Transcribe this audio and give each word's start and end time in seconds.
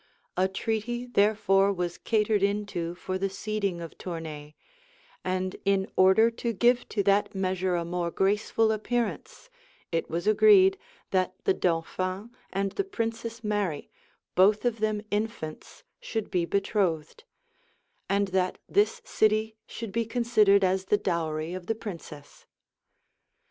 A 0.35 0.47
treaty 0.47 1.05
therefore 1.05 1.71
was 1.71 1.99
catered 1.99 2.41
into 2.41 2.95
for 2.95 3.19
the 3.19 3.29
ceding 3.29 3.81
of 3.81 3.99
Tournay; 3.99 4.55
and 5.23 5.55
in 5.63 5.91
order 5.95 6.31
to 6.31 6.53
give 6.53 6.89
to 6.89 7.03
that 7.03 7.35
measure 7.35 7.75
a 7.75 7.85
more 7.85 8.09
graceful 8.09 8.71
appearance, 8.71 9.51
it 9.91 10.09
was 10.09 10.25
agreed, 10.25 10.79
that 11.11 11.35
the 11.43 11.53
dauphin 11.53 12.31
and 12.51 12.71
the 12.71 12.83
princess 12.83 13.43
Mary, 13.43 13.91
both 14.33 14.65
of 14.65 14.79
them 14.79 15.03
infants, 15.11 15.83
should 15.99 16.31
be 16.31 16.45
betrothed, 16.45 17.23
and 18.09 18.29
that 18.29 18.57
this 18.67 19.03
city 19.05 19.55
should 19.67 19.91
be 19.91 20.07
considered 20.07 20.63
as 20.63 20.85
the 20.85 20.97
dowry 20.97 21.53
of 21.53 21.67
the 21.67 21.75
princess. 21.75 22.47